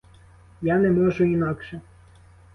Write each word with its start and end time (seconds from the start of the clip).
Я 0.67 0.77
не 0.85 0.89
можу 0.95 1.23
інакше. 1.33 1.81